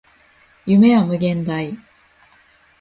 [0.65, 1.77] 夢は無限大